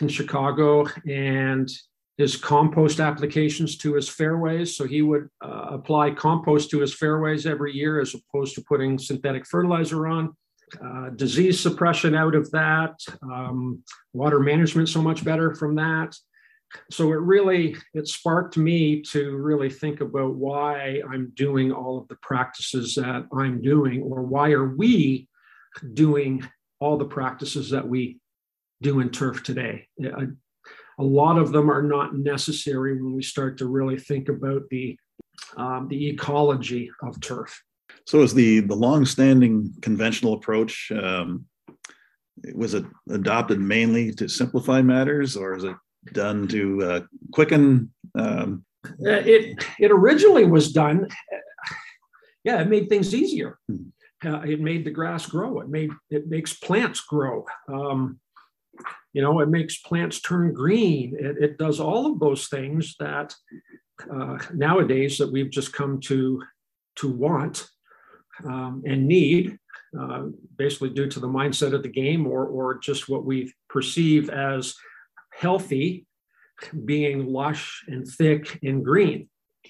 in 0.00 0.08
Chicago 0.08 0.86
and 1.08 1.70
his 2.16 2.36
compost 2.36 3.00
applications 3.00 3.76
to 3.78 3.94
his 3.94 4.08
fairways. 4.08 4.76
So 4.76 4.86
he 4.86 5.02
would 5.02 5.28
uh, 5.44 5.66
apply 5.70 6.12
compost 6.12 6.70
to 6.70 6.80
his 6.80 6.94
fairways 6.94 7.46
every 7.46 7.72
year 7.72 8.00
as 8.00 8.14
opposed 8.14 8.54
to 8.54 8.62
putting 8.62 8.98
synthetic 8.98 9.46
fertilizer 9.46 10.06
on. 10.06 10.36
Uh, 10.82 11.10
disease 11.10 11.60
suppression 11.60 12.14
out 12.14 12.34
of 12.34 12.50
that, 12.50 12.98
um, 13.22 13.82
water 14.12 14.40
management 14.40 14.88
so 14.88 15.02
much 15.02 15.24
better 15.24 15.54
from 15.54 15.74
that. 15.76 16.16
So 16.90 17.12
it 17.12 17.20
really 17.20 17.76
it 17.94 18.08
sparked 18.08 18.56
me 18.56 19.02
to 19.12 19.36
really 19.36 19.70
think 19.70 20.00
about 20.00 20.34
why 20.34 21.00
I'm 21.10 21.32
doing 21.36 21.72
all 21.72 21.98
of 21.98 22.08
the 22.08 22.16
practices 22.16 22.94
that 22.96 23.26
I'm 23.32 23.62
doing, 23.62 24.02
or 24.02 24.22
why 24.22 24.50
are 24.50 24.74
we 24.74 25.28
doing 25.92 26.46
all 26.80 26.96
the 26.96 27.04
practices 27.04 27.70
that 27.70 27.86
we 27.86 28.18
do 28.82 29.00
in 29.00 29.10
turf 29.10 29.42
today. 29.42 29.88
A, 30.04 30.26
a 30.98 31.04
lot 31.04 31.38
of 31.38 31.52
them 31.52 31.70
are 31.70 31.82
not 31.82 32.16
necessary 32.16 33.00
when 33.00 33.14
we 33.14 33.22
start 33.22 33.58
to 33.58 33.66
really 33.66 33.98
think 33.98 34.28
about 34.28 34.62
the 34.70 34.96
um, 35.56 35.88
the 35.88 36.08
ecology 36.10 36.90
of 37.02 37.20
turf. 37.20 37.62
So, 38.06 38.22
is 38.22 38.34
the 38.34 38.60
the 38.60 38.76
long-standing 38.76 39.74
conventional 39.82 40.34
approach 40.34 40.92
um, 40.92 41.46
was 42.54 42.74
it 42.74 42.84
adopted 43.10 43.60
mainly 43.60 44.12
to 44.12 44.28
simplify 44.28 44.82
matters, 44.82 45.36
or 45.36 45.56
is 45.56 45.64
it 45.64 45.76
done 46.12 46.48
to 46.48 46.82
uh, 46.82 47.00
quicken? 47.32 47.92
Um... 48.14 48.64
Uh, 48.86 49.24
it 49.24 49.64
it 49.80 49.90
originally 49.90 50.44
was 50.44 50.72
done. 50.72 51.08
Yeah, 52.44 52.60
it 52.60 52.68
made 52.68 52.90
things 52.90 53.14
easier. 53.14 53.58
Hmm. 53.68 53.88
Uh, 54.24 54.40
it 54.40 54.60
made 54.60 54.84
the 54.84 54.90
grass 54.90 55.26
grow. 55.26 55.60
It 55.60 55.68
made 55.68 55.90
it 56.10 56.28
makes 56.28 56.52
plants 56.52 57.00
grow. 57.00 57.46
Um, 57.68 58.20
you 59.12 59.22
know, 59.22 59.40
it 59.40 59.48
makes 59.48 59.78
plants 59.78 60.20
turn 60.20 60.52
green. 60.52 61.16
It, 61.18 61.36
it 61.42 61.58
does 61.58 61.80
all 61.80 62.12
of 62.12 62.18
those 62.20 62.48
things 62.48 62.96
that 62.98 63.34
uh, 64.12 64.38
nowadays 64.52 65.18
that 65.18 65.30
we've 65.32 65.50
just 65.50 65.72
come 65.72 66.00
to 66.00 66.42
to 66.96 67.10
want 67.10 67.68
um, 68.44 68.82
and 68.86 69.06
need, 69.06 69.58
uh, 69.98 70.26
basically 70.56 70.90
due 70.90 71.08
to 71.08 71.20
the 71.20 71.28
mindset 71.28 71.72
of 71.72 71.82
the 71.82 71.88
game 71.88 72.26
or, 72.26 72.46
or 72.46 72.78
just 72.78 73.08
what 73.08 73.24
we 73.24 73.52
perceive 73.68 74.30
as 74.30 74.74
healthy 75.38 76.06
being 76.84 77.26
lush 77.26 77.84
and 77.88 78.06
thick 78.06 78.58
and 78.62 78.84
green. 78.84 79.28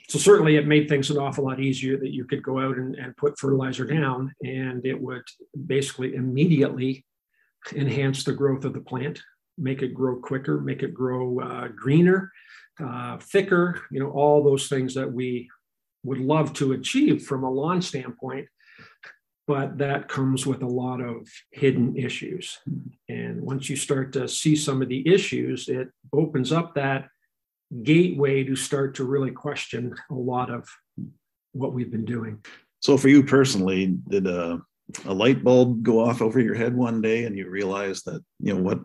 So 0.09 0.19
certainly 0.19 0.57
it 0.57 0.67
made 0.67 0.89
things 0.89 1.11
an 1.11 1.19
awful 1.19 1.45
lot 1.45 1.61
easier 1.61 1.97
that 1.99 2.13
you 2.13 2.25
could 2.25 2.43
go 2.43 2.61
out 2.61 2.77
and, 2.77 2.95
and 2.97 3.17
put 3.17 3.39
fertilizer 3.39 3.87
down 3.87 4.35
and 4.43 4.85
it 4.85 5.01
would 5.01 5.23
basically 5.67 6.15
immediately 6.15 7.05
enhance 7.75 8.25
the 8.25 8.33
growth 8.33 8.65
of 8.65 8.75
the 8.75 8.81
plant, 8.81 9.21
make 9.57 9.83
it 9.83 9.95
grow 9.95 10.17
quicker, 10.17 10.61
make 10.61 10.83
it 10.83 10.93
grow 10.93 11.41
uh, 11.41 11.69
greener, 11.69 12.31
uh, 12.83 13.17
thicker, 13.19 13.81
you 13.91 14.01
know, 14.01 14.11
all 14.11 14.43
those 14.43 14.69
things 14.69 14.95
that 14.95 15.11
we 15.11 15.49
would 16.03 16.19
love 16.19 16.53
to 16.55 16.73
achieve 16.73 17.25
from 17.25 17.45
a 17.45 17.51
lawn 17.51 17.81
standpoint 17.81 18.47
but 19.47 19.79
that 19.79 20.09
comes 20.09 20.47
with 20.47 20.63
a 20.63 20.67
lot 20.67 21.01
of 21.01 21.29
hidden 21.51 21.97
issues. 21.97 22.59
And 23.09 23.43
once 23.43 23.69
you 23.69 23.77
start 23.77 24.13
to 24.15 24.27
see 24.27 24.57
some 24.57 24.81
of 24.81 24.89
the 24.89 25.07
issues, 25.07 25.69
it 25.69 25.89
opens 26.13 26.51
up 26.53 26.75
that 26.75 27.09
gateway 27.83 28.45
to 28.45 28.57
start 28.57 28.95
to 28.97 29.05
really 29.05 29.31
question 29.31 29.95
a 30.11 30.15
lot 30.15 30.51
of 30.51 30.69
what 31.53 31.73
we've 31.73 31.91
been 31.91 32.05
doing. 32.05 32.45
So, 32.81 32.97
for 32.97 33.09
you 33.09 33.23
personally, 33.23 33.97
did 34.09 34.27
a, 34.27 34.61
a 35.07 35.15
light 35.15 35.43
bulb 35.43 35.83
go 35.83 36.01
off 36.01 36.23
over 36.23 36.41
your 36.41 36.55
head 36.55 36.75
one 36.75 37.01
day 37.01 37.25
and 37.25 37.37
you 37.37 37.49
realized 37.49 38.05
that, 38.07 38.23
you 38.41 38.55
know, 38.55 38.63
what 38.63 38.81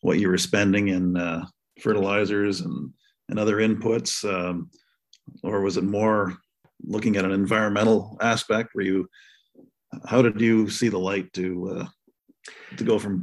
what 0.00 0.18
you 0.18 0.28
were 0.28 0.38
spending 0.38 0.88
in 0.88 1.16
uh, 1.16 1.44
fertilizers 1.80 2.60
and, 2.60 2.90
and 3.28 3.38
other 3.38 3.56
inputs? 3.56 4.24
Um, 4.24 4.70
or 5.42 5.62
was 5.62 5.76
it 5.76 5.84
more 5.84 6.36
looking 6.84 7.16
at 7.16 7.24
an 7.24 7.32
environmental 7.32 8.16
aspect 8.20 8.70
where 8.72 8.84
you 8.84 9.08
how 10.04 10.22
did 10.22 10.40
you 10.40 10.68
see 10.68 10.88
the 10.88 10.98
light 10.98 11.32
to 11.34 11.70
uh, 11.70 11.86
to 12.76 12.84
go 12.84 12.98
from 12.98 13.22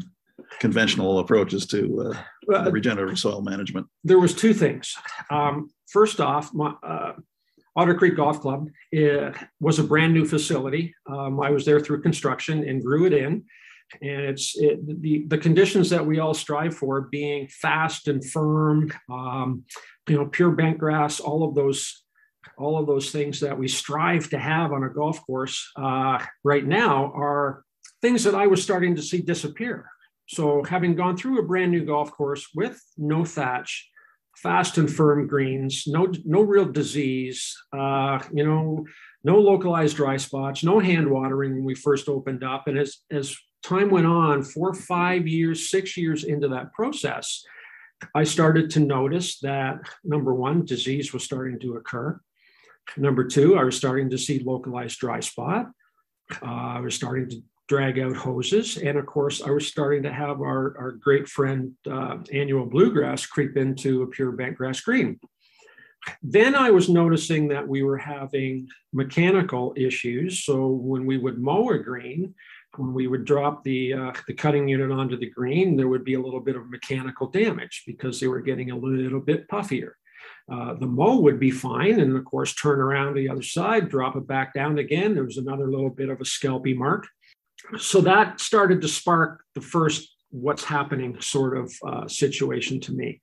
conventional 0.59 1.19
approaches 1.19 1.65
to 1.67 2.13
uh, 2.53 2.71
regenerative 2.71 3.19
soil 3.19 3.41
management? 3.41 3.87
There 4.03 4.19
was 4.19 4.33
two 4.33 4.53
things. 4.53 4.95
Um, 5.29 5.69
first 5.87 6.19
off, 6.19 6.53
my, 6.53 6.73
uh, 6.83 7.13
Otter 7.75 7.95
Creek 7.95 8.15
Golf 8.15 8.39
Club 8.39 8.69
was 9.59 9.79
a 9.79 9.83
brand 9.83 10.13
new 10.13 10.25
facility. 10.25 10.93
Um, 11.09 11.39
I 11.39 11.49
was 11.49 11.65
there 11.65 11.79
through 11.79 12.01
construction 12.01 12.67
and 12.67 12.83
grew 12.83 13.05
it 13.05 13.13
in. 13.13 13.45
And 14.01 14.21
it's 14.21 14.57
it, 14.57 15.01
the, 15.01 15.25
the 15.27 15.37
conditions 15.37 15.89
that 15.89 16.05
we 16.05 16.19
all 16.19 16.33
strive 16.33 16.75
for 16.75 17.01
being 17.01 17.47
fast 17.47 18.07
and 18.07 18.23
firm, 18.23 18.91
um, 19.11 19.65
you 20.07 20.15
know, 20.15 20.25
pure 20.25 20.51
bent 20.51 20.77
grass, 20.77 21.19
all 21.19 21.43
of 21.43 21.55
those 21.55 22.02
all 22.57 22.79
of 22.79 22.87
those 22.87 23.11
things 23.11 23.39
that 23.39 23.57
we 23.57 23.67
strive 23.67 24.29
to 24.29 24.39
have 24.39 24.71
on 24.71 24.83
a 24.83 24.89
golf 24.89 25.25
course 25.25 25.71
uh, 25.75 26.23
right 26.43 26.65
now 26.65 27.11
are 27.15 27.63
things 28.01 28.23
that 28.23 28.35
I 28.35 28.47
was 28.47 28.61
starting 28.61 28.95
to 28.95 29.01
see 29.01 29.21
disappear. 29.21 29.89
So, 30.27 30.63
having 30.63 30.95
gone 30.95 31.17
through 31.17 31.39
a 31.39 31.43
brand 31.43 31.71
new 31.71 31.85
golf 31.85 32.11
course 32.11 32.47
with 32.55 32.81
no 32.97 33.25
thatch, 33.25 33.89
fast 34.37 34.77
and 34.77 34.91
firm 34.91 35.27
greens, 35.27 35.83
no 35.85 36.11
no 36.25 36.41
real 36.41 36.65
disease, 36.65 37.55
uh, 37.75 38.19
you 38.33 38.45
know, 38.45 38.85
no 39.23 39.39
localized 39.39 39.97
dry 39.97 40.17
spots, 40.17 40.63
no 40.63 40.79
hand 40.79 41.09
watering 41.09 41.55
when 41.55 41.65
we 41.65 41.75
first 41.75 42.07
opened 42.07 42.43
up, 42.43 42.67
and 42.67 42.77
as 42.77 42.99
as 43.11 43.35
time 43.63 43.89
went 43.89 44.07
on, 44.07 44.43
four, 44.43 44.73
five 44.73 45.27
years, 45.27 45.69
six 45.69 45.95
years 45.97 46.23
into 46.23 46.49
that 46.49 46.73
process, 46.73 47.43
I 48.13 48.23
started 48.23 48.69
to 48.71 48.79
notice 48.79 49.39
that 49.39 49.79
number 50.03 50.33
one, 50.33 50.65
disease 50.65 51.13
was 51.13 51.23
starting 51.23 51.59
to 51.61 51.75
occur. 51.77 52.19
Number 52.97 53.23
two, 53.23 53.57
I 53.57 53.63
was 53.63 53.75
starting 53.75 54.09
to 54.11 54.17
see 54.17 54.39
localized 54.39 54.99
dry 54.99 55.19
spot. 55.19 55.71
Uh, 56.41 56.45
I 56.45 56.79
was 56.79 56.95
starting 56.95 57.29
to 57.29 57.43
drag 57.67 57.99
out 57.99 58.15
hoses. 58.15 58.77
And 58.77 58.97
of 58.97 59.05
course, 59.05 59.41
I 59.41 59.51
was 59.51 59.67
starting 59.67 60.03
to 60.03 60.13
have 60.13 60.41
our, 60.41 60.77
our 60.77 60.91
great 60.91 61.27
friend 61.27 61.73
uh, 61.89 62.17
annual 62.31 62.65
bluegrass 62.65 63.25
creep 63.25 63.57
into 63.57 64.03
a 64.03 64.07
pure 64.07 64.31
bent 64.31 64.57
grass 64.57 64.81
green. 64.81 65.19
Then 66.21 66.53
I 66.53 66.69
was 66.69 66.89
noticing 66.89 67.47
that 67.47 67.65
we 67.65 67.83
were 67.83 67.97
having 67.97 68.67
mechanical 68.91 69.73
issues. 69.77 70.43
So 70.43 70.67
when 70.67 71.05
we 71.05 71.17
would 71.17 71.39
mow 71.39 71.69
a 71.69 71.79
green, 71.79 72.35
when 72.75 72.93
we 72.93 73.07
would 73.07 73.23
drop 73.23 73.63
the 73.63 73.93
uh, 73.93 74.13
the 74.27 74.33
cutting 74.33 74.67
unit 74.67 74.91
onto 74.91 75.17
the 75.17 75.29
green, 75.29 75.77
there 75.77 75.87
would 75.87 76.03
be 76.03 76.15
a 76.15 76.21
little 76.21 76.39
bit 76.39 76.55
of 76.55 76.69
mechanical 76.69 77.27
damage 77.27 77.83
because 77.85 78.19
they 78.19 78.27
were 78.27 78.41
getting 78.41 78.71
a 78.71 78.77
little 78.77 79.19
bit 79.19 79.47
puffier. 79.47 79.91
Uh, 80.51 80.73
the 80.73 80.87
mow 80.87 81.19
would 81.19 81.39
be 81.39 81.51
fine. 81.51 81.99
And 81.99 82.15
of 82.15 82.25
course, 82.25 82.53
turn 82.53 82.79
around 82.79 83.13
to 83.13 83.21
the 83.21 83.29
other 83.29 83.41
side, 83.41 83.89
drop 83.89 84.15
it 84.15 84.27
back 84.27 84.53
down 84.53 84.77
again. 84.77 85.13
There 85.13 85.23
was 85.23 85.37
another 85.37 85.69
little 85.69 85.89
bit 85.89 86.09
of 86.09 86.19
a 86.19 86.25
scalpy 86.25 86.75
mark. 86.75 87.07
So 87.77 88.01
that 88.01 88.41
started 88.41 88.81
to 88.81 88.87
spark 88.87 89.43
the 89.55 89.61
first 89.61 90.09
what's 90.31 90.63
happening 90.63 91.21
sort 91.21 91.57
of 91.57 91.73
uh, 91.85 92.07
situation 92.07 92.79
to 92.81 92.91
me. 92.91 93.21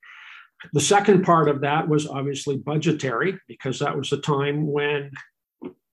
The 0.73 0.79
second 0.79 1.23
part 1.23 1.49
of 1.49 1.61
that 1.61 1.87
was 1.87 2.07
obviously 2.07 2.57
budgetary, 2.57 3.37
because 3.47 3.79
that 3.79 3.97
was 3.97 4.11
a 4.11 4.17
time 4.17 4.67
when 4.67 5.11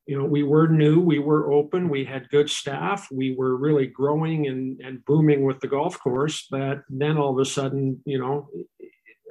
you 0.08 0.18
know 0.18 0.24
we 0.24 0.42
were 0.42 0.66
new 0.66 0.98
we 1.00 1.18
were 1.18 1.52
open 1.52 1.90
we 1.90 2.02
had 2.02 2.30
good 2.30 2.48
staff 2.48 3.06
we 3.12 3.34
were 3.36 3.56
really 3.56 3.86
growing 3.86 4.46
and, 4.46 4.80
and 4.80 5.04
booming 5.04 5.44
with 5.44 5.60
the 5.60 5.68
golf 5.68 6.00
course 6.00 6.46
but 6.50 6.80
then 6.88 7.18
all 7.18 7.32
of 7.32 7.38
a 7.38 7.44
sudden 7.44 8.00
you 8.06 8.18
know 8.18 8.48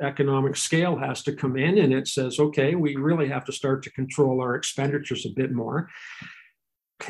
economic 0.01 0.55
scale 0.55 0.97
has 0.97 1.23
to 1.23 1.35
come 1.35 1.57
in 1.57 1.77
and 1.77 1.93
it 1.93 2.07
says, 2.07 2.39
okay, 2.39 2.75
we 2.75 2.95
really 2.95 3.27
have 3.27 3.45
to 3.45 3.51
start 3.51 3.83
to 3.83 3.91
control 3.91 4.41
our 4.41 4.55
expenditures 4.55 5.25
a 5.25 5.33
bit 5.35 5.51
more. 5.51 5.89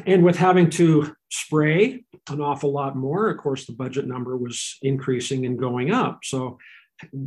And 0.06 0.24
with 0.24 0.36
having 0.36 0.70
to 0.72 1.16
spray 1.30 2.04
an 2.30 2.42
awful 2.42 2.72
lot 2.72 2.96
more, 2.96 3.30
of 3.30 3.38
course, 3.38 3.66
the 3.66 3.74
budget 3.74 4.06
number 4.08 4.36
was 4.36 4.78
increasing 4.82 5.46
and 5.46 5.58
going 5.58 5.92
up. 5.92 6.20
So, 6.24 6.58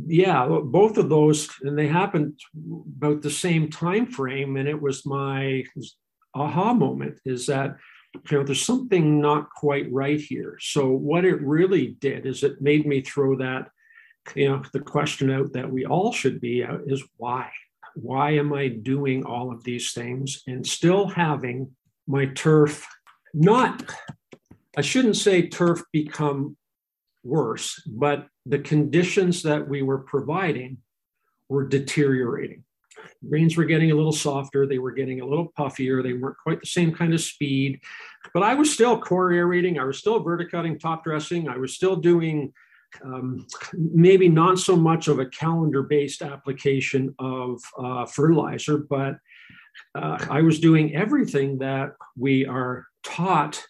yeah, 0.05 0.47
both 0.63 0.97
of 0.97 1.09
those, 1.09 1.49
and 1.63 1.77
they 1.77 1.87
happened 1.87 2.39
about 2.97 3.21
the 3.21 3.31
same 3.31 3.69
time 3.69 4.05
frame. 4.05 4.57
And 4.57 4.67
it 4.67 4.79
was 4.79 5.05
my 5.05 5.63
aha 6.35 6.73
moment 6.73 7.19
is 7.25 7.47
that 7.47 7.77
you 8.29 8.37
know, 8.37 8.43
there's 8.43 8.65
something 8.65 9.21
not 9.21 9.49
quite 9.49 9.91
right 9.91 10.19
here. 10.19 10.57
So 10.59 10.89
what 10.89 11.25
it 11.25 11.41
really 11.41 11.95
did 11.99 12.25
is 12.25 12.43
it 12.43 12.61
made 12.61 12.85
me 12.85 13.01
throw 13.01 13.37
that, 13.37 13.69
you 14.35 14.49
know, 14.49 14.63
the 14.73 14.79
question 14.79 15.31
out 15.31 15.53
that 15.53 15.71
we 15.71 15.85
all 15.85 16.11
should 16.11 16.39
be 16.39 16.63
out 16.63 16.81
is 16.87 17.03
why? 17.17 17.49
Why 17.95 18.31
am 18.31 18.53
I 18.53 18.69
doing 18.69 19.25
all 19.25 19.51
of 19.51 19.63
these 19.63 19.91
things 19.93 20.43
and 20.47 20.65
still 20.65 21.07
having 21.07 21.71
my 22.07 22.27
turf 22.27 22.87
not, 23.33 23.83
I 24.77 24.81
shouldn't 24.81 25.17
say 25.17 25.47
turf 25.47 25.83
become 25.91 26.57
worse, 27.23 27.81
but 27.87 28.27
the 28.45 28.59
conditions 28.59 29.43
that 29.43 29.67
we 29.67 29.81
were 29.81 29.99
providing 29.99 30.77
were 31.49 31.67
deteriorating. 31.67 32.63
Greens 33.27 33.55
were 33.55 33.65
getting 33.65 33.91
a 33.91 33.95
little 33.95 34.11
softer, 34.11 34.65
they 34.65 34.79
were 34.79 34.91
getting 34.91 35.21
a 35.21 35.25
little 35.25 35.51
puffier, 35.57 36.01
they 36.01 36.13
weren't 36.13 36.37
quite 36.37 36.59
the 36.59 36.67
same 36.67 36.93
kind 36.93 37.13
of 37.13 37.21
speed, 37.21 37.79
but 38.33 38.43
I 38.43 38.55
was 38.55 38.73
still 38.73 38.99
core 38.99 39.31
aerating, 39.31 39.79
I 39.79 39.83
was 39.83 39.97
still 39.97 40.23
verticutting, 40.23 40.79
top 40.79 41.03
dressing, 41.03 41.47
I 41.47 41.57
was 41.57 41.73
still 41.73 41.95
doing 41.95 42.53
um, 43.03 43.45
maybe 43.73 44.27
not 44.27 44.59
so 44.59 44.75
much 44.75 45.07
of 45.07 45.19
a 45.19 45.25
calendar 45.25 45.83
based 45.83 46.21
application 46.21 47.13
of 47.19 47.61
uh, 47.77 48.05
fertilizer, 48.05 48.77
but 48.77 49.15
uh, 49.95 50.17
I 50.29 50.41
was 50.41 50.59
doing 50.59 50.95
everything 50.95 51.57
that 51.59 51.93
we 52.17 52.45
are 52.45 52.85
taught 53.03 53.63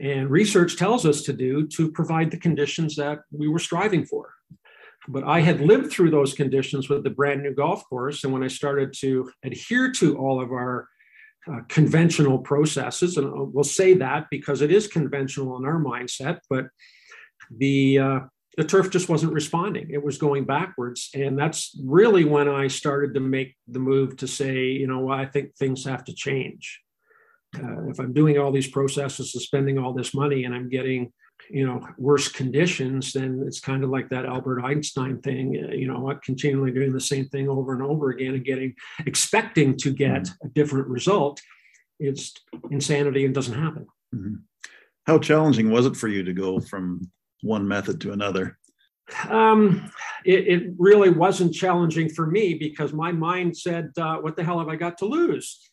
and 0.00 0.30
research 0.30 0.76
tells 0.76 1.06
us 1.06 1.22
to 1.22 1.32
do 1.32 1.66
to 1.68 1.90
provide 1.90 2.30
the 2.30 2.36
conditions 2.36 2.96
that 2.96 3.20
we 3.32 3.48
were 3.48 3.58
striving 3.58 4.04
for. 4.04 4.34
But 5.08 5.24
I 5.24 5.40
had 5.40 5.60
lived 5.60 5.90
through 5.90 6.10
those 6.10 6.34
conditions 6.34 6.88
with 6.88 7.04
the 7.04 7.10
brand 7.10 7.42
new 7.42 7.54
golf 7.54 7.88
course. 7.88 8.24
And 8.24 8.32
when 8.32 8.42
I 8.42 8.48
started 8.48 8.92
to 9.00 9.30
adhere 9.42 9.90
to 9.92 10.18
all 10.18 10.42
of 10.42 10.50
our 10.52 10.88
uh, 11.50 11.60
conventional 11.68 12.38
processes, 12.38 13.16
and 13.16 13.54
we'll 13.54 13.64
say 13.64 13.94
that 13.94 14.26
because 14.30 14.60
it 14.60 14.70
is 14.70 14.86
conventional 14.86 15.56
in 15.56 15.64
our 15.64 15.82
mindset, 15.82 16.40
but 16.50 16.66
the 17.50 17.98
uh, 17.98 18.20
the 18.58 18.64
turf 18.64 18.90
just 18.90 19.08
wasn't 19.08 19.32
responding. 19.32 19.88
It 19.92 20.02
was 20.02 20.18
going 20.18 20.44
backwards, 20.44 21.10
and 21.14 21.38
that's 21.38 21.80
really 21.84 22.24
when 22.24 22.48
I 22.48 22.66
started 22.66 23.14
to 23.14 23.20
make 23.20 23.56
the 23.68 23.78
move 23.78 24.16
to 24.16 24.26
say, 24.26 24.64
you 24.64 24.88
know, 24.88 25.08
I 25.08 25.26
think 25.26 25.54
things 25.54 25.84
have 25.84 26.04
to 26.06 26.12
change. 26.12 26.80
Uh, 27.56 27.88
if 27.88 28.00
I'm 28.00 28.12
doing 28.12 28.36
all 28.36 28.50
these 28.50 28.66
processes 28.66 29.32
and 29.32 29.42
spending 29.42 29.78
all 29.78 29.94
this 29.94 30.12
money, 30.12 30.42
and 30.42 30.52
I'm 30.52 30.68
getting 30.68 31.12
you 31.50 31.64
know 31.64 31.80
worse 31.98 32.26
conditions 32.26 33.12
then 33.12 33.44
it's 33.46 33.60
kind 33.60 33.84
of 33.84 33.90
like 33.90 34.08
that 34.08 34.26
albert 34.26 34.60
einstein 34.60 35.20
thing 35.20 35.64
uh, 35.64 35.72
you 35.72 35.86
know 35.86 36.12
continually 36.24 36.72
doing 36.72 36.92
the 36.92 37.00
same 37.00 37.28
thing 37.28 37.48
over 37.48 37.72
and 37.74 37.82
over 37.82 38.10
again 38.10 38.34
and 38.34 38.44
getting 38.44 38.74
expecting 39.06 39.76
to 39.76 39.92
get 39.92 40.22
mm-hmm. 40.22 40.46
a 40.48 40.50
different 40.50 40.88
result 40.88 41.40
it's 42.00 42.34
insanity 42.72 43.24
and 43.24 43.36
doesn't 43.36 43.54
happen 43.54 43.86
mm-hmm. 44.12 44.34
how 45.06 45.16
challenging 45.16 45.70
was 45.70 45.86
it 45.86 45.96
for 45.96 46.08
you 46.08 46.24
to 46.24 46.32
go 46.32 46.58
from 46.58 47.08
one 47.42 47.66
method 47.66 48.00
to 48.02 48.12
another. 48.12 48.58
Um, 49.28 49.90
it, 50.24 50.48
it, 50.48 50.72
really 50.76 51.08
wasn't 51.08 51.54
challenging 51.54 52.10
for 52.10 52.26
me 52.26 52.52
because 52.54 52.92
my 52.92 53.10
mind 53.10 53.56
said 53.56 53.90
uh, 53.96 54.16
what 54.16 54.36
the 54.36 54.44
hell 54.44 54.58
have 54.58 54.68
i 54.68 54.76
got 54.76 54.98
to 54.98 55.06
lose? 55.06 55.70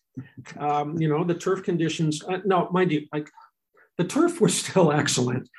Um, 0.57 0.97
you 0.97 1.09
know 1.09 1.25
the 1.25 1.33
turf 1.33 1.61
conditions 1.63 2.23
uh, 2.23 2.37
no 2.45 2.69
mind 2.71 2.93
you 2.93 3.05
like 3.11 3.29
the 3.97 4.05
turf 4.05 4.41
was 4.41 4.57
still 4.57 4.91
excellent. 5.01 5.49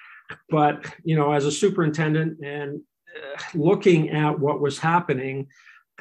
But 0.49 0.85
you 1.05 1.17
know, 1.17 1.33
as 1.33 1.45
a 1.45 1.53
superintendent 1.53 2.45
and 2.45 2.81
uh, 3.17 3.41
looking 3.55 4.11
at 4.11 4.39
what 4.39 4.61
was 4.61 4.79
happening, 4.79 5.49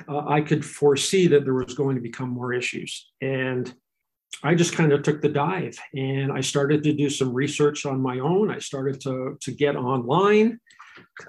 uh, 0.08 0.28
I 0.28 0.42
could 0.42 0.66
foresee 0.66 1.28
that 1.28 1.44
there 1.44 1.54
was 1.54 1.74
going 1.74 1.96
to 1.96 2.02
become 2.02 2.30
more 2.30 2.54
issues. 2.54 3.12
And 3.22 3.74
I 4.44 4.56
just 4.56 4.74
kind 4.74 4.92
of 4.92 5.04
took 5.04 5.22
the 5.22 5.30
dive 5.30 5.78
and 5.94 6.32
I 6.32 6.42
started 6.42 6.84
to 6.84 6.94
do 6.94 7.10
some 7.10 7.34
research 7.34 7.86
on 7.86 8.02
my 8.02 8.20
own. 8.20 8.52
I 8.52 8.60
started 8.60 9.02
to, 9.02 9.38
to 9.42 9.52
get 9.52 9.76
online. 9.76 10.60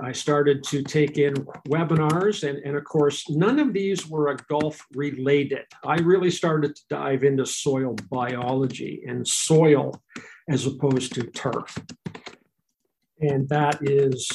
I 0.00 0.12
started 0.12 0.62
to 0.64 0.82
take 0.82 1.18
in 1.18 1.34
webinars. 1.68 2.48
And, 2.48 2.58
and 2.58 2.76
of 2.76 2.84
course, 2.84 3.28
none 3.30 3.58
of 3.58 3.72
these 3.72 4.06
were 4.06 4.28
a 4.28 4.36
golf 4.48 4.80
related. 4.94 5.64
I 5.84 5.96
really 5.96 6.30
started 6.30 6.76
to 6.76 6.82
dive 6.90 7.24
into 7.24 7.46
soil 7.46 7.96
biology 8.10 9.02
and 9.06 9.26
soil 9.26 10.00
as 10.48 10.66
opposed 10.66 11.14
to 11.14 11.24
turf 11.24 11.76
and 13.20 13.48
that 13.48 13.78
is 13.82 14.28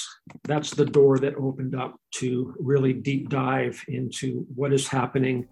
that's 0.44 0.72
the 0.72 0.86
door 0.86 1.20
that 1.20 1.36
opened 1.36 1.76
up 1.76 2.00
to 2.12 2.56
really 2.60 2.94
deep 2.94 3.30
dive 3.30 3.82
into 3.88 4.46
what 4.56 4.74
is 4.74 4.88
happening 4.88 5.48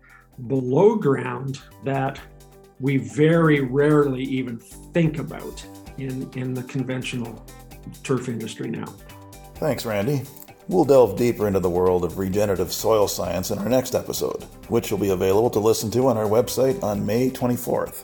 below 0.47 0.95
ground 0.95 1.62
that 1.84 2.19
we 2.79 2.97
very 2.97 3.61
rarely 3.61 4.23
even 4.23 4.57
think 4.93 5.19
about 5.19 5.65
in 5.97 6.29
in 6.35 6.53
the 6.53 6.63
conventional 6.63 7.45
turf 8.03 8.29
industry 8.29 8.69
now 8.69 8.85
thanks 9.55 9.85
randy 9.85 10.23
We'll 10.69 10.85
delve 10.85 11.17
deeper 11.17 11.47
into 11.47 11.59
the 11.59 11.69
world 11.69 12.05
of 12.05 12.19
regenerative 12.19 12.71
soil 12.71 13.07
science 13.07 13.49
in 13.49 13.57
our 13.57 13.67
next 13.67 13.95
episode, 13.95 14.43
which 14.67 14.91
will 14.91 14.99
be 14.99 15.09
available 15.09 15.49
to 15.49 15.59
listen 15.59 15.89
to 15.89 16.05
on 16.05 16.15
our 16.15 16.27
website 16.27 16.83
on 16.83 17.03
May 17.03 17.31
24th. 17.31 18.03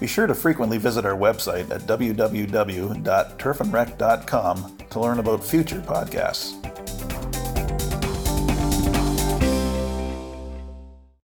Be 0.00 0.06
sure 0.06 0.26
to 0.26 0.34
frequently 0.34 0.78
visit 0.78 1.04
our 1.04 1.16
website 1.16 1.70
at 1.70 1.82
www.turfandrec.com 1.82 4.78
to 4.88 5.00
learn 5.00 5.18
about 5.18 5.44
future 5.44 5.80
podcasts. 5.80 6.97